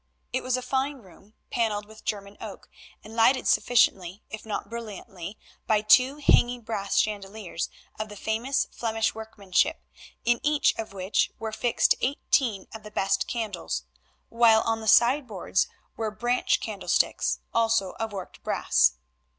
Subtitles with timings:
[0.33, 2.67] It was a fine room panelled with German oak,
[3.03, 9.13] and lighted sufficiently, if not brilliantly, by two hanging brass chandeliers of the famous Flemish
[9.13, 9.79] workmanship,
[10.25, 13.83] in each of which were fixed eighteen of the best candles,
[14.29, 18.93] while on the sideboards were branch candlesticks, also of worked brass.